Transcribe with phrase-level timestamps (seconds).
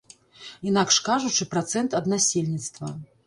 [0.69, 2.93] Інакш кажучы, працэнт ад насельніцтва.